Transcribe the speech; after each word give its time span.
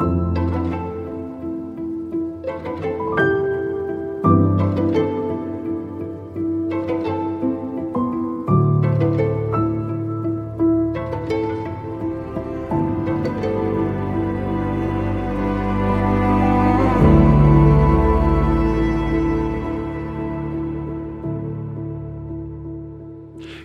you 0.00 0.47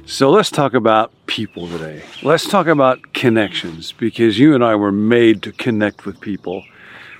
So 0.05 0.29
let's 0.29 0.51
talk 0.51 0.73
about 0.73 1.13
people 1.27 1.67
today. 1.69 2.03
Let's 2.21 2.47
talk 2.47 2.67
about 2.67 3.13
connections 3.13 3.93
because 3.93 4.37
you 4.37 4.53
and 4.53 4.61
I 4.61 4.75
were 4.75 4.91
made 4.91 5.41
to 5.43 5.53
connect 5.53 6.05
with 6.05 6.19
people. 6.19 6.65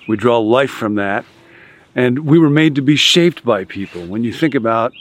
We 0.05 0.18
draw 0.18 0.38
life 0.38 0.70
from 0.70 0.96
that. 0.96 1.24
And 1.96 2.26
we 2.26 2.38
were 2.38 2.50
made 2.50 2.76
to 2.76 2.82
be 2.82 2.98
shaped 2.98 3.46
by 3.46 3.64
people. 3.64 4.05
When 4.05 4.26
you 4.26 4.34
think 4.34 4.54
about 4.54 4.91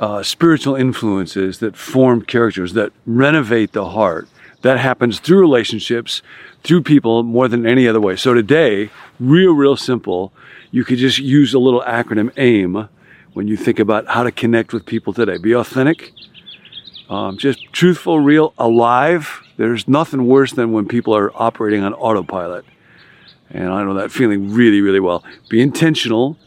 uh, 0.00 0.22
spiritual 0.22 0.74
influences 0.74 1.58
that 1.58 1.76
form 1.76 2.22
characters, 2.22 2.72
that 2.72 2.92
renovate 3.04 3.72
the 3.72 3.90
heart, 3.90 4.26
that 4.62 4.78
happens 4.78 5.20
through 5.20 5.40
relationships, 5.40 6.22
through 6.64 6.82
people 6.82 7.24
more 7.24 7.46
than 7.46 7.66
any 7.66 7.86
other 7.86 8.00
way. 8.00 8.16
So 8.16 8.32
today, 8.32 8.90
real, 9.20 9.52
real 9.52 9.76
simple, 9.76 10.32
you 10.70 10.82
could 10.82 10.98
just 10.98 11.18
use 11.18 11.52
a 11.52 11.58
little 11.58 11.82
acronym 11.82 12.32
AIM 12.38 12.88
when 13.34 13.48
you 13.48 13.56
think 13.56 13.78
about 13.78 14.06
how 14.08 14.22
to 14.22 14.32
connect 14.32 14.72
with 14.72 14.86
people 14.86 15.12
today. 15.12 15.36
Be 15.36 15.54
authentic, 15.54 16.12
um, 17.12 17.36
just 17.36 17.70
truthful, 17.74 18.20
real, 18.20 18.54
alive. 18.56 19.42
There's 19.58 19.86
nothing 19.86 20.26
worse 20.26 20.52
than 20.52 20.72
when 20.72 20.88
people 20.88 21.14
are 21.14 21.30
operating 21.34 21.84
on 21.84 21.92
autopilot. 21.92 22.64
And 23.50 23.68
I 23.68 23.84
know 23.84 23.92
that 23.94 24.10
feeling 24.10 24.54
really, 24.54 24.80
really 24.80 24.98
well. 24.98 25.22
Be 25.50 25.60
intentional 25.60 26.38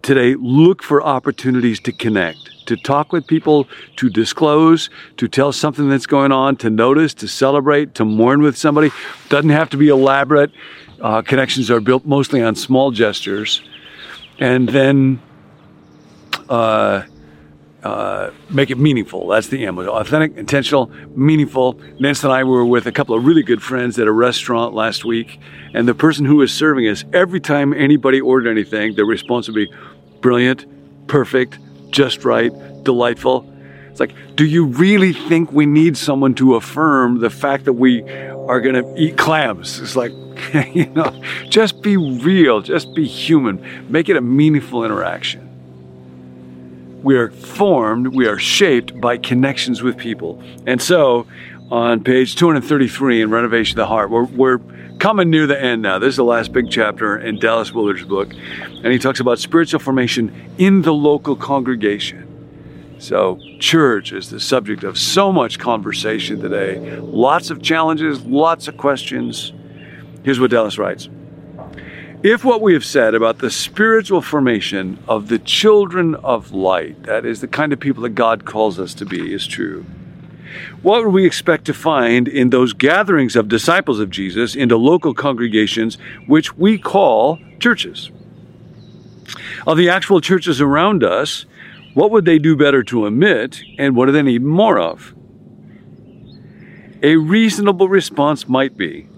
today. 0.00 0.34
Look 0.34 0.82
for 0.82 1.02
opportunities 1.02 1.78
to 1.80 1.92
connect, 1.92 2.66
to 2.68 2.76
talk 2.78 3.12
with 3.12 3.26
people, 3.26 3.68
to 3.96 4.08
disclose, 4.08 4.88
to 5.18 5.28
tell 5.28 5.52
something 5.52 5.90
that's 5.90 6.06
going 6.06 6.32
on, 6.32 6.56
to 6.56 6.70
notice, 6.70 7.12
to 7.14 7.28
celebrate, 7.28 7.94
to 7.96 8.06
mourn 8.06 8.40
with 8.40 8.56
somebody. 8.56 8.90
Doesn't 9.28 9.50
have 9.50 9.68
to 9.70 9.76
be 9.76 9.88
elaborate. 9.88 10.52
Uh, 11.02 11.20
connections 11.20 11.70
are 11.70 11.80
built 11.80 12.06
mostly 12.06 12.42
on 12.42 12.54
small 12.54 12.92
gestures. 12.92 13.60
And 14.38 14.70
then, 14.70 15.20
uh, 16.48 17.02
uh, 17.84 18.30
make 18.50 18.70
it 18.70 18.78
meaningful. 18.78 19.28
That's 19.28 19.48
the 19.48 19.64
aim. 19.64 19.78
Authentic, 19.78 20.36
intentional, 20.36 20.90
meaningful. 21.14 21.80
Nance 22.00 22.24
and 22.24 22.32
I 22.32 22.44
were 22.44 22.64
with 22.64 22.86
a 22.86 22.92
couple 22.92 23.14
of 23.14 23.24
really 23.24 23.42
good 23.42 23.62
friends 23.62 23.98
at 23.98 24.08
a 24.08 24.12
restaurant 24.12 24.74
last 24.74 25.04
week, 25.04 25.38
and 25.74 25.86
the 25.86 25.94
person 25.94 26.24
who 26.24 26.36
was 26.36 26.52
serving 26.52 26.88
us, 26.88 27.04
every 27.12 27.40
time 27.40 27.72
anybody 27.72 28.20
ordered 28.20 28.50
anything, 28.50 28.94
their 28.94 29.04
response 29.04 29.46
would 29.48 29.54
be 29.54 29.72
brilliant, 30.20 30.66
perfect, 31.06 31.58
just 31.90 32.24
right, 32.24 32.52
delightful. 32.82 33.48
It's 33.90 34.00
like, 34.00 34.14
do 34.34 34.44
you 34.44 34.66
really 34.66 35.12
think 35.12 35.52
we 35.52 35.66
need 35.66 35.96
someone 35.96 36.34
to 36.36 36.56
affirm 36.56 37.20
the 37.20 37.30
fact 37.30 37.64
that 37.64 37.74
we 37.74 38.02
are 38.02 38.60
going 38.60 38.74
to 38.74 38.94
eat 38.96 39.16
clams? 39.16 39.80
It's 39.80 39.96
like, 39.96 40.12
you 40.74 40.86
know, 40.86 41.22
just 41.48 41.80
be 41.82 41.96
real, 41.96 42.60
just 42.60 42.94
be 42.94 43.06
human, 43.06 43.86
make 43.88 44.08
it 44.08 44.16
a 44.16 44.20
meaningful 44.20 44.84
interaction. 44.84 45.47
We 47.02 47.16
are 47.16 47.30
formed, 47.30 48.08
we 48.08 48.26
are 48.26 48.38
shaped 48.38 49.00
by 49.00 49.18
connections 49.18 49.82
with 49.82 49.96
people. 49.96 50.42
And 50.66 50.82
so, 50.82 51.26
on 51.70 52.02
page 52.02 52.34
233 52.34 53.22
in 53.22 53.30
Renovation 53.30 53.78
of 53.78 53.84
the 53.84 53.86
Heart, 53.86 54.10
we're, 54.10 54.24
we're 54.24 54.58
coming 54.98 55.30
near 55.30 55.46
the 55.46 55.60
end 55.60 55.82
now. 55.82 55.98
This 55.98 56.10
is 56.10 56.16
the 56.16 56.24
last 56.24 56.52
big 56.52 56.70
chapter 56.70 57.16
in 57.16 57.38
Dallas 57.38 57.72
Willard's 57.72 58.04
book. 58.04 58.32
And 58.32 58.86
he 58.86 58.98
talks 58.98 59.20
about 59.20 59.38
spiritual 59.38 59.78
formation 59.78 60.52
in 60.58 60.82
the 60.82 60.92
local 60.92 61.36
congregation. 61.36 62.24
So, 62.98 63.38
church 63.60 64.12
is 64.12 64.30
the 64.30 64.40
subject 64.40 64.82
of 64.82 64.98
so 64.98 65.30
much 65.30 65.60
conversation 65.60 66.40
today. 66.40 66.98
Lots 66.98 67.50
of 67.50 67.62
challenges, 67.62 68.24
lots 68.24 68.66
of 68.66 68.76
questions. 68.76 69.52
Here's 70.24 70.40
what 70.40 70.50
Dallas 70.50 70.78
writes 70.78 71.08
if 72.22 72.44
what 72.44 72.60
we 72.60 72.72
have 72.72 72.84
said 72.84 73.14
about 73.14 73.38
the 73.38 73.50
spiritual 73.50 74.20
formation 74.20 74.98
of 75.06 75.28
the 75.28 75.38
children 75.38 76.16
of 76.16 76.52
light, 76.52 77.04
that 77.04 77.24
is 77.24 77.40
the 77.40 77.48
kind 77.48 77.72
of 77.72 77.78
people 77.78 78.02
that 78.02 78.10
God 78.10 78.44
calls 78.44 78.78
us 78.80 78.92
to 78.94 79.06
be, 79.06 79.32
is 79.32 79.46
true, 79.46 79.84
what 80.82 81.04
would 81.04 81.12
we 81.12 81.26
expect 81.26 81.66
to 81.66 81.74
find 81.74 82.26
in 82.26 82.50
those 82.50 82.72
gatherings 82.72 83.36
of 83.36 83.48
disciples 83.48 84.00
of 84.00 84.10
Jesus 84.10 84.56
into 84.56 84.76
local 84.76 85.14
congregations, 85.14 85.96
which 86.26 86.56
we 86.56 86.78
call 86.78 87.38
churches? 87.60 88.10
Of 89.66 89.76
the 89.76 89.90
actual 89.90 90.20
churches 90.20 90.60
around 90.60 91.04
us, 91.04 91.44
what 91.94 92.10
would 92.10 92.24
they 92.24 92.38
do 92.38 92.56
better 92.56 92.82
to 92.84 93.06
omit, 93.06 93.60
and 93.78 93.94
what 93.94 94.06
do 94.06 94.12
they 94.12 94.22
need 94.22 94.42
more 94.42 94.78
of? 94.78 95.14
A 97.02 97.16
reasonable 97.16 97.88
response 97.88 98.48
might 98.48 98.76
be 98.76 99.08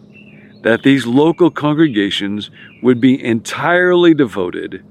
that 0.62 0.82
these 0.82 1.06
local 1.06 1.50
congregations 1.50 2.50
would 2.82 3.00
be 3.00 3.22
entirely 3.22 4.14
devoted 4.14 4.84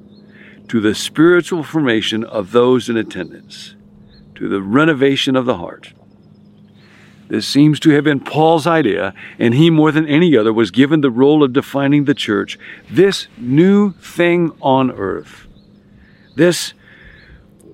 to 0.68 0.80
the 0.80 0.96
spiritual 0.96 1.64
formation 1.64 2.24
of 2.24 2.52
those 2.52 2.90
in 2.90 2.98
attendance, 2.98 3.76
to 4.36 4.48
the 4.48 4.62
renovation 4.62 5.36
of 5.36 5.46
the 5.46 5.58
heart. 5.58 5.94
This 7.28 7.48
seems 7.48 7.80
to 7.82 7.92
have 7.92 8.04
been 8.04 8.20
Paul's 8.20 8.66
idea, 8.66 9.14
and 9.38 9.54
he, 9.54 9.70
more 9.70 9.92
than 9.92 10.08
any 10.08 10.36
other, 10.36 10.52
was 10.52 10.72
given 10.72 11.02
the 11.02 11.12
role 11.12 11.44
of 11.44 11.54
defining 11.54 12.06
the 12.06 12.16
church, 12.16 12.58
this 12.90 13.28
new 13.38 13.92
thing 13.94 14.52
on 14.62 14.90
earth, 14.92 15.48
this 16.36 16.74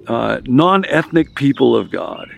uh, 0.08 0.42
non 0.46 0.84
ethnic 0.86 1.36
people 1.36 1.76
of 1.76 1.90
God. 1.90 2.30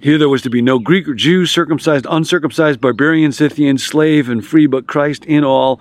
Here 0.00 0.16
there 0.16 0.28
was 0.28 0.42
to 0.42 0.50
be 0.50 0.62
no 0.62 0.78
Greek 0.78 1.08
or 1.08 1.14
Jew, 1.14 1.44
circumcised, 1.44 2.06
uncircumcised, 2.08 2.80
barbarian, 2.80 3.32
Scythian, 3.32 3.78
slave, 3.78 4.28
and 4.28 4.46
free, 4.46 4.66
but 4.66 4.86
Christ 4.86 5.24
in 5.24 5.42
all, 5.42 5.80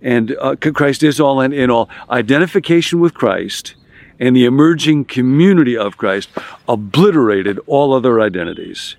and 0.00 0.36
uh, 0.40 0.54
Christ 0.54 1.02
is 1.02 1.18
all 1.18 1.40
and 1.40 1.52
in 1.52 1.68
all. 1.68 1.88
Identification 2.08 3.00
with 3.00 3.14
Christ 3.14 3.74
and 4.20 4.36
the 4.36 4.44
emerging 4.44 5.06
community 5.06 5.76
of 5.76 5.96
Christ 5.96 6.28
obliterated 6.68 7.58
all 7.66 7.92
other 7.92 8.20
identities. 8.20 8.96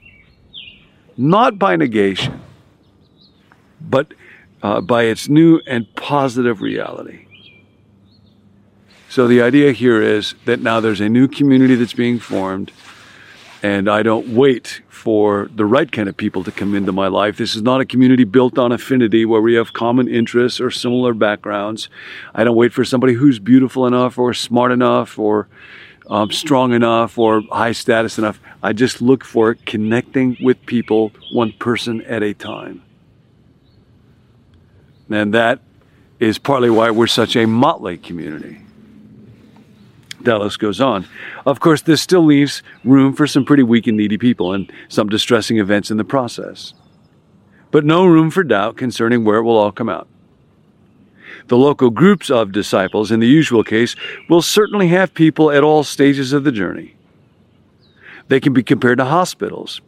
Not 1.16 1.58
by 1.58 1.78
negation, 1.78 2.42
but 3.80 4.14
uh, 4.62 4.82
by 4.82 5.04
its 5.04 5.30
new 5.30 5.62
and 5.66 5.94
positive 5.96 6.62
reality. 6.62 7.26
So 9.10 9.28
the 9.28 9.42
idea 9.42 9.72
here 9.72 10.02
is 10.02 10.36
that 10.46 10.60
now 10.60 10.82
there's 10.82 11.00
a 11.00 11.10
new 11.10 11.28
community 11.28 11.76
that's 11.76 11.94
being 11.94 12.20
formed 12.20 12.72
and 13.68 13.90
I 13.90 14.02
don't 14.02 14.30
wait 14.30 14.82
for 14.88 15.50
the 15.54 15.66
right 15.66 15.92
kind 15.92 16.08
of 16.08 16.16
people 16.16 16.42
to 16.46 16.52
come 16.54 16.74
into 16.74 16.94
my 16.94 17.08
life. 17.08 17.36
This 17.36 17.54
is 17.54 17.62
not 17.62 17.82
a 17.82 17.86
community 17.86 18.24
built 18.24 18.58
on 18.58 18.72
affinity 18.72 19.26
where 19.26 19.42
we 19.42 19.56
have 19.56 19.74
common 19.74 20.08
interests 20.08 20.62
or 20.62 20.72
similar 20.72 21.14
backgrounds. 21.14 21.90
I 22.34 22.46
don't 22.46 22.56
wait 22.56 22.72
for 22.72 22.86
somebody 22.86 23.14
who's 23.14 23.40
beautiful 23.40 23.86
enough 23.86 24.18
or 24.18 24.34
smart 24.34 24.72
enough 24.72 25.20
or 25.20 25.50
um, 26.10 26.32
strong 26.32 26.72
enough 26.72 27.18
or 27.18 27.42
high 27.52 27.74
status 27.74 28.18
enough. 28.18 28.40
I 28.64 28.72
just 28.72 29.02
look 29.02 29.26
for 29.26 29.56
connecting 29.66 30.38
with 30.42 30.66
people 30.66 31.12
one 31.34 31.52
person 31.52 32.02
at 32.04 32.24
a 32.24 32.34
time. 32.34 32.84
And 35.10 35.34
that 35.34 35.60
is 36.22 36.38
partly 36.38 36.70
why 36.70 36.92
we're 36.92 37.08
such 37.08 37.36
a 37.36 37.46
motley 37.46 37.98
community. 37.98 38.62
Dallas 40.24 40.58
goes 40.58 40.82
on. 40.82 41.06
Of 41.46 41.60
course, 41.60 41.82
this 41.82 42.02
still 42.02 42.26
leaves 42.26 42.64
room 42.84 43.14
for 43.14 43.28
some 43.28 43.46
pretty 43.46 43.64
weak 43.64 43.88
and 43.88 43.98
needy 43.98 44.18
people 44.18 44.54
and 44.54 44.72
some 44.90 45.10
distressing 45.10 45.60
events 45.60 45.92
in 45.92 45.98
the 45.98 46.04
process. 46.04 46.74
But 47.72 47.86
no 47.86 48.06
room 48.06 48.32
for 48.32 48.44
doubt 48.44 48.78
concerning 48.78 49.24
where 49.24 49.38
it 49.38 49.44
will 49.44 49.58
all 49.58 49.72
come 49.72 49.90
out. 49.90 50.08
The 51.48 51.58
local 51.58 51.90
groups 51.90 52.30
of 52.30 52.52
disciples, 52.52 53.12
in 53.12 53.20
the 53.20 53.28
usual 53.28 53.64
case, 53.64 53.96
will 54.30 54.42
certainly 54.42 54.88
have 54.90 55.14
people 55.14 55.52
at 55.52 55.64
all 55.64 55.84
stages 55.84 56.34
of 56.34 56.44
the 56.44 56.52
journey. 56.52 56.96
They 58.28 58.40
can 58.40 58.54
be 58.54 58.64
compared 58.64 58.98
to 58.98 59.06
hospitals, 59.06 59.82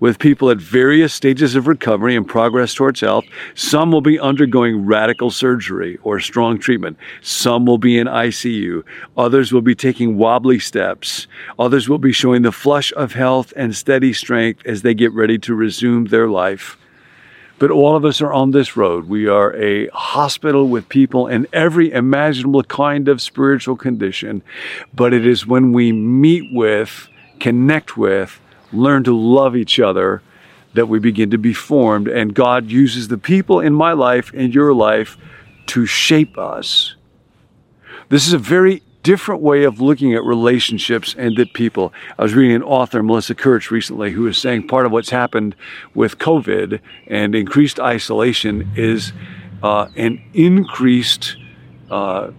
with 0.00 0.18
people 0.18 0.50
at 0.50 0.58
various 0.58 1.14
stages 1.14 1.54
of 1.54 1.66
recovery 1.66 2.16
and 2.16 2.26
progress 2.26 2.74
towards 2.74 3.00
health. 3.00 3.24
Some 3.54 3.90
will 3.92 4.00
be 4.00 4.18
undergoing 4.18 4.86
radical 4.86 5.30
surgery 5.30 5.98
or 6.02 6.20
strong 6.20 6.58
treatment. 6.58 6.98
Some 7.22 7.64
will 7.64 7.78
be 7.78 7.98
in 7.98 8.06
ICU. 8.06 8.84
Others 9.16 9.52
will 9.52 9.62
be 9.62 9.74
taking 9.74 10.18
wobbly 10.18 10.58
steps. 10.58 11.26
Others 11.58 11.88
will 11.88 11.98
be 11.98 12.12
showing 12.12 12.42
the 12.42 12.52
flush 12.52 12.92
of 12.94 13.12
health 13.12 13.52
and 13.56 13.74
steady 13.74 14.12
strength 14.12 14.62
as 14.66 14.82
they 14.82 14.94
get 14.94 15.12
ready 15.12 15.38
to 15.38 15.54
resume 15.54 16.06
their 16.06 16.28
life. 16.28 16.76
But 17.58 17.70
all 17.70 17.94
of 17.94 18.04
us 18.04 18.20
are 18.20 18.32
on 18.32 18.50
this 18.50 18.76
road. 18.76 19.08
We 19.08 19.28
are 19.28 19.54
a 19.54 19.86
hospital 19.88 20.68
with 20.68 20.88
people 20.88 21.28
in 21.28 21.46
every 21.52 21.92
imaginable 21.92 22.64
kind 22.64 23.08
of 23.08 23.22
spiritual 23.22 23.76
condition. 23.76 24.42
But 24.92 25.14
it 25.14 25.24
is 25.24 25.46
when 25.46 25.72
we 25.72 25.92
meet 25.92 26.52
with, 26.52 27.08
connect 27.38 27.96
with, 27.96 28.40
learn 28.74 29.04
to 29.04 29.16
love 29.16 29.56
each 29.56 29.80
other, 29.80 30.22
that 30.74 30.86
we 30.86 30.98
begin 30.98 31.30
to 31.30 31.38
be 31.38 31.54
formed. 31.54 32.08
And 32.08 32.34
God 32.34 32.70
uses 32.70 33.08
the 33.08 33.18
people 33.18 33.60
in 33.60 33.74
my 33.74 33.92
life 33.92 34.32
and 34.34 34.54
your 34.54 34.74
life 34.74 35.16
to 35.66 35.86
shape 35.86 36.36
us. 36.36 36.94
This 38.08 38.26
is 38.26 38.32
a 38.32 38.38
very 38.38 38.82
different 39.02 39.42
way 39.42 39.64
of 39.64 39.80
looking 39.80 40.14
at 40.14 40.24
relationships 40.24 41.14
and 41.16 41.38
at 41.38 41.52
people. 41.52 41.92
I 42.18 42.22
was 42.22 42.34
reading 42.34 42.56
an 42.56 42.62
author, 42.62 43.02
Melissa 43.02 43.34
Kirsch, 43.34 43.70
recently, 43.70 44.10
who 44.12 44.22
was 44.22 44.38
saying 44.38 44.66
part 44.66 44.86
of 44.86 44.92
what's 44.92 45.10
happened 45.10 45.54
with 45.94 46.18
COVID 46.18 46.80
and 47.06 47.34
increased 47.34 47.78
isolation 47.78 48.72
is 48.76 49.12
uh, 49.62 49.88
an 49.94 50.22
increased 50.32 51.36
uh, 51.90 52.30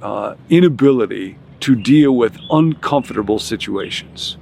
uh, 0.00 0.34
inability 0.48 1.38
to 1.60 1.74
deal 1.74 2.12
with 2.12 2.38
uncomfortable 2.50 3.38
situations. 3.38 4.36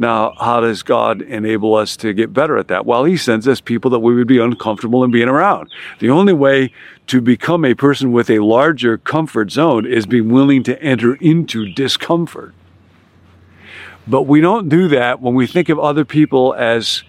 Now, 0.00 0.34
how 0.38 0.60
does 0.60 0.84
God 0.84 1.20
enable 1.22 1.74
us 1.74 1.96
to 1.98 2.12
get 2.12 2.32
better 2.32 2.56
at 2.56 2.68
that? 2.68 2.86
Well, 2.86 3.04
He 3.04 3.16
sends 3.16 3.48
us 3.48 3.60
people 3.60 3.90
that 3.90 3.98
we 3.98 4.14
would 4.14 4.28
be 4.28 4.38
uncomfortable 4.38 5.02
in 5.02 5.10
being 5.10 5.28
around. 5.28 5.70
The 5.98 6.08
only 6.08 6.32
way 6.32 6.72
to 7.08 7.20
become 7.20 7.64
a 7.64 7.74
person 7.74 8.12
with 8.12 8.30
a 8.30 8.38
larger 8.38 8.96
comfort 8.96 9.50
zone 9.50 9.84
is 9.84 10.06
being 10.06 10.30
willing 10.30 10.62
to 10.64 10.80
enter 10.80 11.16
into 11.16 11.72
discomfort. 11.72 12.54
But 14.06 14.22
we 14.22 14.40
don't 14.40 14.68
do 14.68 14.86
that 14.88 15.20
when 15.20 15.34
we 15.34 15.46
think 15.46 15.68
of 15.68 15.78
other 15.78 16.04
people 16.04 16.54
as 16.54 17.02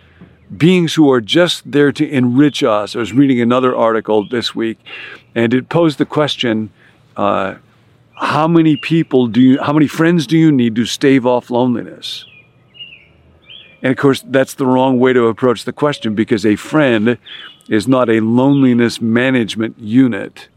beings 0.55 0.95
who 0.95 1.11
are 1.11 1.21
just 1.21 1.71
there 1.71 1.91
to 1.91 2.09
enrich 2.09 2.63
us. 2.63 2.95
I 2.95 2.99
was 2.99 3.13
reading 3.13 3.39
another 3.39 3.75
article 3.75 4.27
this 4.27 4.55
week, 4.55 4.79
and 5.35 5.53
it 5.53 5.69
posed 5.69 5.99
the 5.99 6.05
question 6.05 6.71
uh, 7.15 7.55
how 8.15 8.47
many 8.47 8.75
people 8.75 9.27
do 9.27 9.39
you, 9.41 9.61
how 9.61 9.73
many 9.73 9.87
friends 9.87 10.25
do 10.27 10.37
you 10.37 10.51
need 10.51 10.75
to 10.75 10.85
stave 10.85 11.25
off 11.25 11.49
loneliness? 11.49 12.25
And 13.81 13.91
of 13.91 13.97
course, 13.97 14.23
that's 14.25 14.55
the 14.55 14.65
wrong 14.65 14.99
way 14.99 15.13
to 15.13 15.27
approach 15.27 15.63
the 15.63 15.73
question 15.73 16.15
because 16.15 16.45
a 16.45 16.55
friend 16.55 17.17
is 17.69 17.87
not 17.87 18.09
a 18.09 18.19
loneliness 18.19 18.99
management 18.99 19.79
unit. 19.79 20.49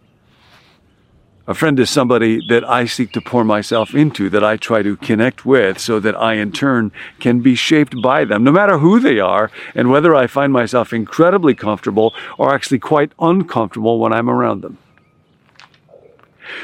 A 1.47 1.55
friend 1.55 1.79
is 1.81 1.91
somebody 1.91 2.41
that 2.49 2.69
I 2.69 2.85
seek 2.87 3.13
to 3.13 3.21
pour 3.21 3.45
myself 3.45 3.95
into, 3.95 4.31
that 4.31 4.45
I 4.45 4.57
try 4.57 4.83
to 4.83 4.97
connect 4.97 5.45
with, 5.45 5.79
so 5.79 5.99
that 5.99 6.17
I 6.17 6.35
in 6.35 6.53
turn 6.53 6.93
can 7.19 7.41
be 7.41 7.57
shaped 7.57 8.01
by 8.01 8.25
them, 8.25 8.45
no 8.45 8.53
matter 8.53 8.79
who 8.79 9.01
they 9.01 9.19
are, 9.19 9.51
and 9.75 9.91
whether 9.91 10.15
I 10.15 10.29
find 10.29 10.53
myself 10.53 10.93
incredibly 10.93 11.55
comfortable 11.55 12.15
or 12.39 12.55
actually 12.55 12.79
quite 12.79 13.13
uncomfortable 13.19 13.99
when 13.99 14.13
I'm 14.13 14.31
around 14.31 14.63
them. 14.63 14.79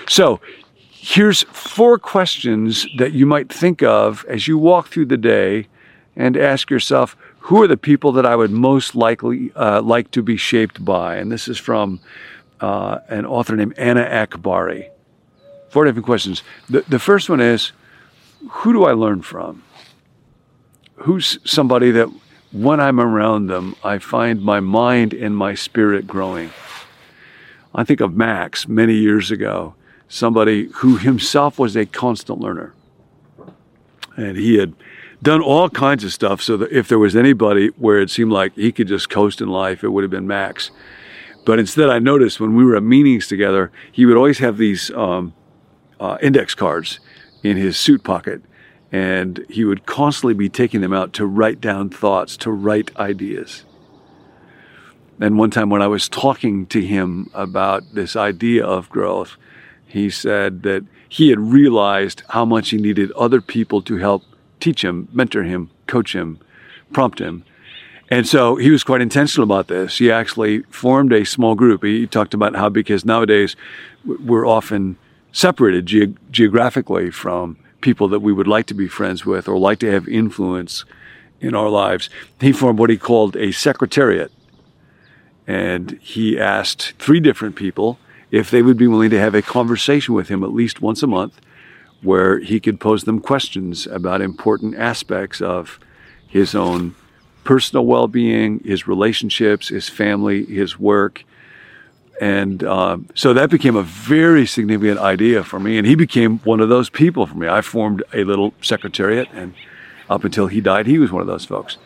So, 0.07 0.41
here's 0.91 1.43
four 1.45 1.99
questions 1.99 2.87
that 2.99 3.13
you 3.13 3.27
might 3.27 3.53
think 3.53 3.83
of 3.83 4.25
as 4.29 4.47
you 4.47 4.59
walk 4.59 4.89
through 4.89 5.07
the 5.07 5.17
day 5.17 5.67
and 6.19 6.37
ask 6.37 6.69
yourself, 6.69 7.17
who 7.39 7.63
are 7.63 7.69
the 7.69 7.77
people 7.77 8.13
that 8.13 8.27
I 8.27 8.37
would 8.37 8.51
most 8.51 8.95
likely 8.95 9.53
uh, 9.55 9.81
like 9.81 10.11
to 10.11 10.23
be 10.23 10.37
shaped 10.37 10.85
by? 10.85 11.17
And 11.17 11.31
this 11.31 11.49
is 11.49 11.57
from 11.57 12.01
uh, 12.61 12.99
an 13.09 13.25
author 13.25 13.57
named 13.57 13.79
Anna 13.79 14.03
Akbari. 14.03 14.91
Four 15.71 15.85
different 15.85 16.05
questions. 16.05 16.43
The, 16.69 16.83
the 16.89 16.99
first 16.99 17.31
one 17.31 17.41
is, 17.41 17.73
who 18.51 18.73
do 18.73 18.85
I 18.85 18.93
learn 18.93 19.23
from? 19.23 19.63
Who's 20.97 21.39
somebody 21.45 21.93
that 21.93 22.09
when 22.51 22.81
I'm 22.81 22.99
around 22.99 23.47
them, 23.47 23.77
I 23.85 23.99
find 23.99 24.43
my 24.43 24.59
mind 24.59 25.15
and 25.15 25.37
my 25.37 25.55
spirit 25.55 26.09
growing? 26.09 26.51
I 27.73 27.85
think 27.85 28.01
of 28.01 28.17
Max 28.17 28.67
many 28.67 28.95
years 28.95 29.31
ago, 29.31 29.75
somebody 30.09 30.69
who 30.77 30.97
himself 30.97 31.59
was 31.61 31.77
a 31.77 31.87
constant 31.87 32.41
learner. 32.41 32.75
And 34.17 34.37
he 34.37 34.57
had 34.57 34.75
done 35.23 35.43
all 35.43 35.69
kinds 35.69 36.05
of 36.05 36.13
stuff 36.13 36.41
so 36.41 36.57
that 36.57 36.71
if 36.71 36.89
there 36.89 36.99
was 36.99 37.17
anybody 37.17 37.69
where 37.77 38.01
it 38.01 38.11
seemed 38.11 38.33
like 38.33 38.55
he 38.55 38.73
could 38.73 38.89
just 38.89 39.11
coast 39.11 39.41
in 39.41 39.49
life, 39.49 39.83
it 39.83 39.89
would 39.89 40.05
have 40.05 40.11
been 40.11 40.27
Max. 40.27 40.71
But 41.45 41.59
instead, 41.59 41.89
I 41.89 41.99
noticed 41.99 42.41
when 42.41 42.55
we 42.55 42.65
were 42.65 42.77
at 42.77 42.83
meetings 42.83 43.27
together, 43.27 43.73
he 43.91 44.07
would 44.07 44.17
always 44.17 44.39
have 44.39 44.59
these 44.59 44.91
um, 44.91 45.35
uh, 45.99 46.19
index 46.21 46.55
cards 46.55 47.01
in 47.43 47.57
his 47.57 47.79
suit 47.79 48.05
pocket. 48.05 48.43
And 48.93 49.45
he 49.49 49.65
would 49.65 49.87
constantly 49.87 50.35
be 50.35 50.49
taking 50.49 50.81
them 50.81 50.93
out 50.93 51.13
to 51.15 51.27
write 51.27 51.61
down 51.61 51.91
thoughts, 51.91 52.37
to 52.39 52.51
write 52.51 52.95
ideas. 52.97 53.65
And 55.21 55.37
one 55.37 55.51
time 55.51 55.69
when 55.69 55.83
I 55.83 55.89
was 55.89 56.09
talking 56.09 56.67
to 56.67 56.81
him 56.81 57.29
about 57.35 57.83
this 57.93 58.15
idea 58.15 58.65
of 58.65 58.89
growth, 58.89 59.37
he 59.85 60.11
said 60.11 60.63
that 60.63 60.85
he 61.09 61.31
had 61.31 61.41
realized 61.41 62.23
how 62.29 62.45
much 62.45 62.71
he 62.71 62.77
needed 62.77 63.11
other 63.13 63.41
people 63.41 63.83
to 63.83 63.97
help 63.97 64.23
teach 64.61 64.85
him, 64.85 65.09
mentor 65.13 65.43
him, 65.43 65.71
coach 65.87 66.15
him, 66.15 66.39
prompt 66.93 67.21
him. 67.21 67.45
And 68.11 68.27
so 68.27 68.57
he 68.57 68.71
was 68.71 68.85
quite 68.85 69.03
intentional 69.03 69.45
about 69.45 69.69
this. 69.69 69.99
He 69.99 70.11
actually 70.11 70.61
formed 70.71 71.13
a 71.13 71.25
small 71.25 71.55
group. 71.55 71.85
He 71.85 72.07
talked 72.07 72.33
about 72.33 72.57
how, 72.57 72.69
because 72.71 73.05
nowadays 73.05 73.55
we're 74.05 74.47
often 74.47 74.97
separated 75.33 75.87
ge- 75.87 76.17
geographically 76.31 77.11
from 77.11 77.59
people 77.81 78.09
that 78.09 78.21
we 78.21 78.33
would 78.33 78.49
like 78.49 78.67
to 78.67 78.75
be 78.75 78.89
friends 78.89 79.27
with 79.27 79.47
or 79.47 79.59
like 79.59 79.79
to 79.81 79.91
have 79.91 80.09
influence 80.09 80.85
in 81.41 81.55
our 81.55 81.69
lives, 81.69 82.11
he 82.41 82.53
formed 82.53 82.79
what 82.79 82.91
he 82.91 82.97
called 82.97 83.37
a 83.37 83.53
secretariat. 83.53 84.33
And 85.47 85.99
he 86.03 86.39
asked 86.39 86.95
three 86.99 87.21
different 87.21 87.57
people 87.57 87.99
if 88.31 88.51
they 88.51 88.63
would 88.63 88.77
be 88.77 88.87
willing 88.87 89.11
to 89.11 89.21
have 89.21 89.35
a 89.35 89.43
conversation 89.43 90.15
with 90.15 90.29
him 90.29 90.43
at 90.43 90.53
least 90.53 90.83
once 90.83 91.03
a 91.03 91.07
month 91.07 91.41
where 92.03 92.39
he 92.39 92.61
could 92.61 92.81
pose 92.81 93.05
them 93.05 93.21
questions 93.21 93.87
about 93.87 94.21
important 94.21 94.77
aspects 94.77 95.41
of 95.41 95.79
his 96.27 96.55
own 96.55 96.95
personal 97.45 97.87
well 97.87 98.09
being, 98.09 98.61
his 98.65 98.87
relationships, 98.87 99.69
his 99.69 99.89
family, 99.89 100.45
his 100.45 100.79
work. 100.79 101.25
And 102.21 102.65
uh, 102.65 102.99
so 103.15 103.33
that 103.33 103.49
became 103.49 103.77
a 103.77 103.83
very 103.83 104.47
significant 104.47 104.99
idea 104.99 105.45
for 105.45 105.61
me. 105.61 105.79
And 105.79 105.87
he 105.87 105.95
became 105.95 106.39
one 106.41 106.61
of 106.61 106.69
those 106.69 106.91
people 106.91 107.27
for 107.27 107.37
me. 107.37 107.49
I 107.49 107.61
formed 107.61 108.03
a 108.13 108.25
little 108.25 108.53
secretariat, 108.61 109.29
and 109.33 109.55
up 110.11 110.25
until 110.25 110.49
he 110.49 110.61
died, 110.61 110.87
he 110.87 110.99
was 110.99 111.13
one 111.13 111.21
of 111.21 111.29
those 111.29 111.45
folks. 111.45 111.79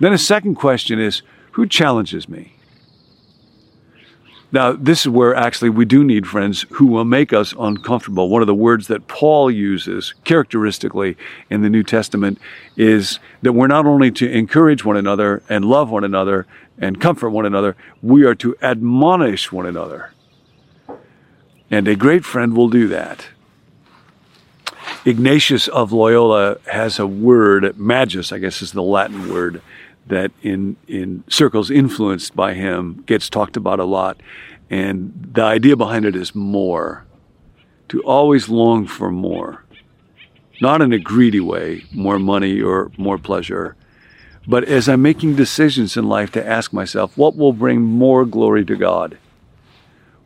Then 0.00 0.12
a 0.12 0.18
second 0.18 0.56
question 0.56 0.98
is 0.98 1.22
who 1.52 1.66
challenges 1.66 2.28
me? 2.28 2.55
Now, 4.52 4.72
this 4.72 5.00
is 5.00 5.08
where 5.08 5.34
actually 5.34 5.70
we 5.70 5.84
do 5.84 6.04
need 6.04 6.26
friends 6.26 6.66
who 6.70 6.86
will 6.86 7.04
make 7.04 7.32
us 7.32 7.52
uncomfortable. 7.58 8.28
One 8.28 8.42
of 8.42 8.46
the 8.46 8.54
words 8.54 8.86
that 8.86 9.08
Paul 9.08 9.50
uses 9.50 10.14
characteristically 10.24 11.16
in 11.50 11.62
the 11.62 11.70
New 11.70 11.82
Testament 11.82 12.38
is 12.76 13.18
that 13.42 13.54
we're 13.54 13.66
not 13.66 13.86
only 13.86 14.10
to 14.12 14.30
encourage 14.30 14.84
one 14.84 14.96
another 14.96 15.42
and 15.48 15.64
love 15.64 15.90
one 15.90 16.04
another 16.04 16.46
and 16.78 17.00
comfort 17.00 17.30
one 17.30 17.44
another, 17.44 17.76
we 18.02 18.24
are 18.24 18.36
to 18.36 18.56
admonish 18.62 19.50
one 19.50 19.66
another. 19.66 20.12
And 21.70 21.88
a 21.88 21.96
great 21.96 22.24
friend 22.24 22.56
will 22.56 22.68
do 22.68 22.86
that. 22.88 23.26
Ignatius 25.04 25.68
of 25.68 25.92
Loyola 25.92 26.58
has 26.66 26.98
a 26.98 27.06
word, 27.06 27.76
magis, 27.76 28.32
I 28.32 28.38
guess 28.38 28.62
is 28.62 28.72
the 28.72 28.82
Latin 28.82 29.32
word, 29.32 29.60
that 30.06 30.30
in, 30.42 30.76
in 30.86 31.24
circles 31.28 31.70
influenced 31.70 32.36
by 32.36 32.54
him 32.54 33.02
gets 33.06 33.28
talked 33.28 33.56
about 33.56 33.80
a 33.80 33.84
lot. 33.84 34.20
And 34.70 35.30
the 35.32 35.42
idea 35.42 35.76
behind 35.76 36.04
it 36.04 36.16
is 36.16 36.34
more, 36.34 37.04
to 37.88 38.02
always 38.02 38.48
long 38.48 38.86
for 38.86 39.10
more. 39.10 39.64
Not 40.60 40.80
in 40.80 40.92
a 40.92 40.98
greedy 40.98 41.40
way, 41.40 41.84
more 41.92 42.18
money 42.18 42.60
or 42.60 42.90
more 42.96 43.18
pleasure, 43.18 43.76
but 44.48 44.64
as 44.64 44.88
I'm 44.88 45.02
making 45.02 45.34
decisions 45.34 45.96
in 45.96 46.08
life 46.08 46.30
to 46.32 46.46
ask 46.46 46.72
myself, 46.72 47.16
what 47.18 47.36
will 47.36 47.52
bring 47.52 47.82
more 47.82 48.24
glory 48.24 48.64
to 48.66 48.76
God? 48.76 49.18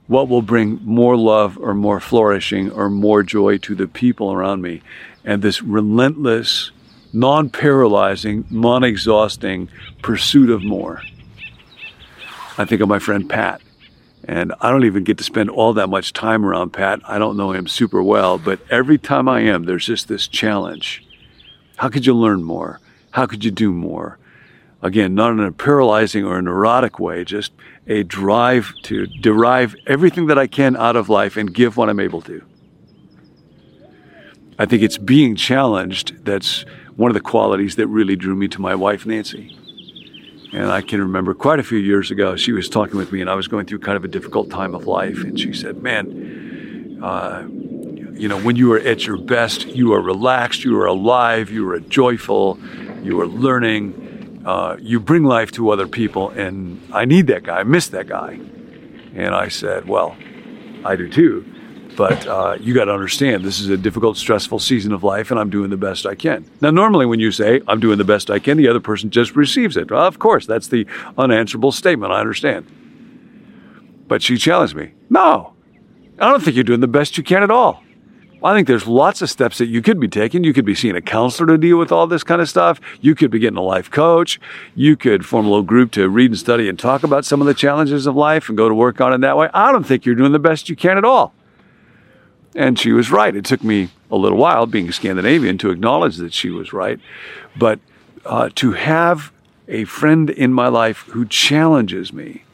What 0.06 0.28
will 0.28 0.42
bring 0.42 0.80
more 0.84 1.16
love 1.16 1.56
or 1.58 1.72
more 1.72 2.00
flourishing 2.00 2.70
or 2.70 2.90
more 2.90 3.22
joy 3.22 3.58
to 3.58 3.74
the 3.74 3.86
people 3.86 4.32
around 4.32 4.60
me? 4.60 4.82
And 5.24 5.40
this 5.40 5.62
relentless 5.62 6.70
non 7.12 7.50
paralyzing, 7.50 8.44
non 8.50 8.84
exhausting 8.84 9.68
pursuit 10.02 10.50
of 10.50 10.62
more. 10.62 11.02
I 12.58 12.64
think 12.64 12.80
of 12.80 12.88
my 12.88 12.98
friend 12.98 13.28
Pat. 13.28 13.60
And 14.24 14.52
I 14.60 14.70
don't 14.70 14.84
even 14.84 15.02
get 15.02 15.18
to 15.18 15.24
spend 15.24 15.50
all 15.50 15.72
that 15.72 15.88
much 15.88 16.12
time 16.12 16.44
around 16.44 16.70
Pat. 16.70 17.00
I 17.08 17.18
don't 17.18 17.36
know 17.36 17.52
him 17.52 17.66
super 17.66 18.02
well, 18.02 18.38
but 18.38 18.60
every 18.70 18.98
time 18.98 19.28
I 19.28 19.40
am, 19.40 19.64
there's 19.64 19.86
just 19.86 20.08
this 20.08 20.28
challenge. 20.28 21.04
How 21.76 21.88
could 21.88 22.04
you 22.04 22.14
learn 22.14 22.42
more? 22.42 22.80
How 23.12 23.26
could 23.26 23.44
you 23.44 23.50
do 23.50 23.72
more? 23.72 24.18
Again, 24.82 25.14
not 25.14 25.32
in 25.32 25.40
a 25.40 25.52
paralyzing 25.52 26.24
or 26.24 26.38
a 26.38 26.42
neurotic 26.42 26.98
way, 26.98 27.24
just 27.24 27.52
a 27.86 28.02
drive 28.02 28.72
to 28.84 29.06
derive 29.06 29.74
everything 29.86 30.26
that 30.26 30.38
I 30.38 30.46
can 30.46 30.76
out 30.76 30.96
of 30.96 31.08
life 31.08 31.36
and 31.36 31.52
give 31.52 31.76
what 31.76 31.88
I'm 31.88 32.00
able 32.00 32.22
to. 32.22 32.42
I 34.58 34.66
think 34.66 34.82
it's 34.82 34.98
being 34.98 35.36
challenged 35.36 36.24
that's 36.24 36.66
one 37.00 37.10
of 37.10 37.14
the 37.14 37.20
qualities 37.20 37.76
that 37.76 37.86
really 37.86 38.14
drew 38.14 38.36
me 38.36 38.46
to 38.46 38.60
my 38.60 38.74
wife, 38.74 39.06
Nancy. 39.06 39.56
And 40.52 40.70
I 40.70 40.82
can 40.82 41.00
remember 41.00 41.32
quite 41.32 41.58
a 41.58 41.62
few 41.62 41.78
years 41.78 42.10
ago, 42.10 42.36
she 42.36 42.52
was 42.52 42.68
talking 42.68 42.98
with 42.98 43.10
me, 43.10 43.22
and 43.22 43.30
I 43.30 43.34
was 43.34 43.48
going 43.48 43.64
through 43.64 43.78
kind 43.78 43.96
of 43.96 44.04
a 44.04 44.08
difficult 44.08 44.50
time 44.50 44.74
of 44.74 44.86
life. 44.86 45.16
And 45.24 45.40
she 45.40 45.54
said, 45.54 45.82
Man, 45.82 47.00
uh, 47.02 47.48
you 48.12 48.28
know, 48.28 48.38
when 48.42 48.56
you 48.56 48.70
are 48.74 48.78
at 48.78 49.06
your 49.06 49.16
best, 49.16 49.66
you 49.68 49.94
are 49.94 50.02
relaxed, 50.02 50.62
you 50.62 50.78
are 50.78 50.84
alive, 50.84 51.50
you 51.50 51.66
are 51.70 51.80
joyful, 51.80 52.58
you 53.02 53.18
are 53.18 53.26
learning. 53.26 54.42
uh, 54.44 54.76
you 54.78 55.00
bring 55.00 55.24
life 55.24 55.50
to 55.52 55.70
other 55.70 55.86
people, 55.86 56.30
and 56.30 56.80
I 56.92 57.06
need 57.06 57.28
that 57.28 57.44
guy. 57.44 57.60
I 57.60 57.62
miss 57.62 57.88
that 57.88 58.08
guy. 58.08 58.32
And 59.14 59.34
I 59.34 59.48
said, 59.48 59.88
Well, 59.88 60.16
I 60.84 60.96
do 60.96 61.08
too. 61.08 61.49
But 62.00 62.26
uh, 62.26 62.56
you 62.58 62.72
got 62.72 62.86
to 62.86 62.94
understand, 62.94 63.44
this 63.44 63.60
is 63.60 63.68
a 63.68 63.76
difficult, 63.76 64.16
stressful 64.16 64.60
season 64.60 64.94
of 64.94 65.04
life, 65.04 65.30
and 65.30 65.38
I'm 65.38 65.50
doing 65.50 65.68
the 65.68 65.76
best 65.76 66.06
I 66.06 66.14
can. 66.14 66.50
Now, 66.62 66.70
normally 66.70 67.04
when 67.04 67.20
you 67.20 67.30
say, 67.30 67.60
I'm 67.68 67.78
doing 67.78 67.98
the 67.98 68.04
best 68.04 68.30
I 68.30 68.38
can, 68.38 68.56
the 68.56 68.68
other 68.68 68.80
person 68.80 69.10
just 69.10 69.36
receives 69.36 69.76
it. 69.76 69.90
Well, 69.90 70.06
of 70.06 70.18
course, 70.18 70.46
that's 70.46 70.68
the 70.68 70.86
unanswerable 71.18 71.72
statement. 71.72 72.10
I 72.10 72.20
understand. 72.20 72.64
But 74.08 74.22
she 74.22 74.38
challenged 74.38 74.74
me. 74.74 74.92
No, 75.10 75.52
I 76.18 76.30
don't 76.30 76.42
think 76.42 76.56
you're 76.56 76.64
doing 76.64 76.80
the 76.80 76.88
best 76.88 77.18
you 77.18 77.22
can 77.22 77.42
at 77.42 77.50
all. 77.50 77.82
I 78.42 78.54
think 78.54 78.66
there's 78.66 78.86
lots 78.86 79.20
of 79.20 79.28
steps 79.28 79.58
that 79.58 79.66
you 79.66 79.82
could 79.82 80.00
be 80.00 80.08
taking. 80.08 80.42
You 80.42 80.54
could 80.54 80.64
be 80.64 80.74
seeing 80.74 80.96
a 80.96 81.02
counselor 81.02 81.48
to 81.48 81.58
deal 81.58 81.76
with 81.76 81.92
all 81.92 82.06
this 82.06 82.24
kind 82.24 82.40
of 82.40 82.48
stuff. 82.48 82.80
You 83.02 83.14
could 83.14 83.30
be 83.30 83.40
getting 83.40 83.58
a 83.58 83.62
life 83.62 83.90
coach. 83.90 84.40
You 84.74 84.96
could 84.96 85.26
form 85.26 85.44
a 85.44 85.50
little 85.50 85.62
group 85.62 85.92
to 85.92 86.08
read 86.08 86.30
and 86.30 86.38
study 86.38 86.66
and 86.66 86.78
talk 86.78 87.02
about 87.02 87.26
some 87.26 87.42
of 87.42 87.46
the 87.46 87.52
challenges 87.52 88.06
of 88.06 88.16
life 88.16 88.48
and 88.48 88.56
go 88.56 88.70
to 88.70 88.74
work 88.74 89.02
on 89.02 89.12
it 89.12 89.18
that 89.18 89.36
way. 89.36 89.50
I 89.52 89.70
don't 89.70 89.84
think 89.84 90.06
you're 90.06 90.14
doing 90.14 90.32
the 90.32 90.38
best 90.38 90.70
you 90.70 90.76
can 90.76 90.96
at 90.96 91.04
all. 91.04 91.34
And 92.54 92.78
she 92.78 92.92
was 92.92 93.10
right. 93.10 93.34
It 93.34 93.44
took 93.44 93.62
me 93.62 93.90
a 94.10 94.16
little 94.16 94.38
while, 94.38 94.66
being 94.66 94.90
Scandinavian, 94.90 95.58
to 95.58 95.70
acknowledge 95.70 96.16
that 96.16 96.32
she 96.32 96.50
was 96.50 96.72
right. 96.72 96.98
But 97.56 97.78
uh, 98.24 98.50
to 98.56 98.72
have 98.72 99.32
a 99.68 99.84
friend 99.84 100.28
in 100.28 100.52
my 100.52 100.68
life 100.68 100.98
who 101.10 101.24
challenges 101.26 102.12
me, 102.12 102.44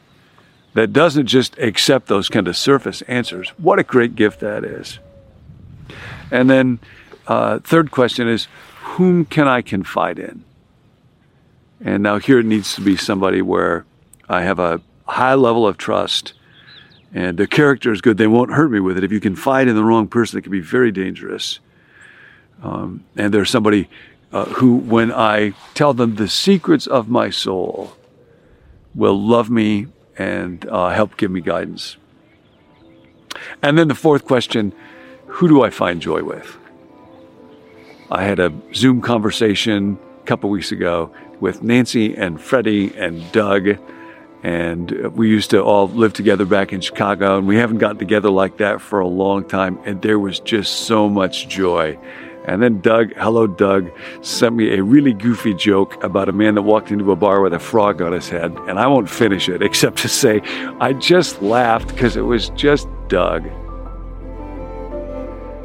that 0.77 0.93
doesn't 0.93 1.25
just 1.25 1.57
accept 1.57 2.05
those 2.05 2.29
kind 2.29 2.47
of 2.47 2.55
surface 2.55 3.01
answers, 3.03 3.49
what 3.57 3.79
a 3.79 3.83
great 3.83 4.15
gift 4.15 4.41
that 4.41 4.63
is. 4.63 4.99
And 6.29 6.47
then, 6.47 6.77
uh, 7.25 7.57
third 7.59 7.89
question 7.89 8.27
is, 8.27 8.47
whom 8.81 9.25
can 9.25 9.47
I 9.47 9.63
confide 9.63 10.19
in? 10.19 10.43
And 11.83 12.03
now 12.03 12.19
here 12.19 12.37
it 12.37 12.45
needs 12.45 12.75
to 12.75 12.81
be 12.81 12.95
somebody 12.95 13.41
where 13.41 13.85
I 14.29 14.43
have 14.43 14.59
a 14.59 14.81
high 15.07 15.33
level 15.33 15.65
of 15.65 15.77
trust 15.77 16.33
and 17.13 17.37
the 17.37 17.47
character 17.47 17.91
is 17.91 18.01
good. 18.01 18.17
They 18.17 18.27
won't 18.27 18.51
hurt 18.51 18.71
me 18.71 18.79
with 18.79 18.97
it. 18.97 19.03
If 19.03 19.11
you 19.11 19.19
confide 19.19 19.67
in 19.67 19.75
the 19.75 19.83
wrong 19.83 20.07
person, 20.07 20.39
it 20.39 20.41
can 20.41 20.51
be 20.51 20.59
very 20.59 20.91
dangerous. 20.91 21.59
Um, 22.61 23.05
and 23.15 23.33
there's 23.33 23.49
somebody 23.49 23.89
uh, 24.31 24.45
who, 24.45 24.75
when 24.75 25.11
I 25.11 25.53
tell 25.73 25.93
them 25.93 26.15
the 26.15 26.27
secrets 26.27 26.87
of 26.87 27.07
my 27.07 27.29
soul, 27.29 27.93
will 28.93 29.19
love 29.19 29.49
me 29.49 29.87
and 30.17 30.67
uh, 30.67 30.89
help 30.89 31.17
give 31.17 31.31
me 31.31 31.41
guidance. 31.41 31.97
And 33.61 33.77
then 33.77 33.87
the 33.87 33.95
fourth 33.95 34.25
question 34.25 34.73
who 35.27 35.47
do 35.47 35.61
I 35.61 35.69
find 35.69 36.01
joy 36.01 36.23
with? 36.23 36.57
I 38.09 38.23
had 38.23 38.39
a 38.39 38.53
Zoom 38.73 39.01
conversation 39.01 39.99
a 40.21 40.25
couple 40.25 40.49
weeks 40.49 40.71
ago 40.71 41.11
with 41.39 41.61
Nancy 41.61 42.15
and 42.15 42.41
Freddie 42.41 42.95
and 42.95 43.29
Doug. 43.31 43.77
And 44.43 44.91
we 45.15 45.29
used 45.29 45.49
to 45.49 45.63
all 45.63 45.87
live 45.87 46.13
together 46.13 46.45
back 46.45 46.71
in 46.71 46.81
Chicago, 46.81 47.37
and 47.37 47.47
we 47.47 47.57
haven't 47.57 47.79
gotten 47.79 47.97
together 47.97 48.29
like 48.29 48.57
that 48.57 48.81
for 48.81 48.99
a 48.99 49.07
long 49.07 49.43
time. 49.43 49.79
And 49.85 50.01
there 50.01 50.19
was 50.19 50.39
just 50.39 50.81
so 50.81 51.09
much 51.09 51.47
joy. 51.47 51.97
And 52.47 52.63
then 52.63 52.79
Doug, 52.79 53.13
hello 53.17 53.45
Doug, 53.45 53.91
sent 54.21 54.55
me 54.55 54.77
a 54.77 54.81
really 54.81 55.11
goofy 55.11 55.53
joke 55.53 56.01
about 56.01 56.29
a 56.29 56.31
man 56.31 56.55
that 56.55 56.61
walked 56.61 56.91
into 56.91 57.11
a 57.11 57.15
bar 57.15 57.41
with 57.41 57.53
a 57.53 57.59
frog 57.59 58.01
on 58.01 58.13
his 58.13 58.29
head. 58.29 58.55
And 58.67 58.79
I 58.79 58.87
won't 58.87 59.09
finish 59.09 59.49
it 59.49 59.61
except 59.61 59.97
to 59.99 60.07
say 60.07 60.39
I 60.79 60.93
just 60.93 61.41
laughed 61.41 61.89
because 61.89 62.15
it 62.15 62.21
was 62.21 62.49
just 62.51 62.87
Doug. 63.09 63.49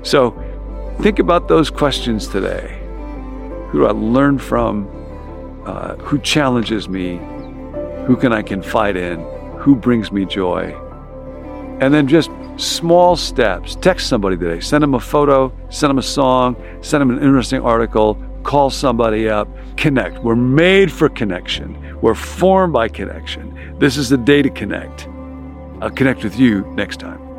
So 0.03 0.33
think 1.01 1.21
about 1.21 1.47
those 1.47 1.71
questions 1.71 2.27
today. 2.27 2.81
Who 3.71 3.79
do 3.79 3.87
I 3.87 3.93
learn 3.93 4.39
from? 4.39 4.89
Uh, 5.65 5.95
who 5.97 6.19
challenges 6.19 6.89
me? 6.89 7.21
Who 8.07 8.17
can 8.17 8.33
I 8.33 8.43
confide 8.43 8.97
in? 8.97 9.21
Who 9.59 9.77
brings 9.77 10.11
me 10.11 10.25
joy? 10.25 10.75
And 11.81 11.95
then 11.95 12.09
just 12.09 12.31
small 12.57 13.17
steps. 13.17 13.77
Text 13.77 14.09
somebody 14.09 14.37
today. 14.37 14.61
Send 14.61 14.83
them 14.83 14.95
a 14.95 15.01
photo, 15.01 15.53
send 15.71 15.91
them 15.91 15.99
a 15.99 16.03
song, 16.03 16.57
send 16.83 17.01
them 17.01 17.11
an 17.11 17.23
interesting 17.23 17.63
article, 17.63 18.17
call 18.43 18.71
somebody 18.71 19.29
up, 19.29 19.49
connect. 19.77 20.19
We're 20.19 20.37
made 20.37 20.91
for 20.93 21.09
connection. 21.09 21.99
We're 22.01 22.15
formed 22.15 22.73
by 22.73 22.89
connection. 22.89 23.79
This 23.79 23.97
is 23.97 24.09
the 24.09 24.19
day 24.19 24.43
to 24.43 24.51
connect. 24.51 25.09
I'll 25.81 25.91
connect 25.91 26.25
with 26.25 26.39
you 26.39 26.63
next 26.75 27.01
time. 27.01 27.32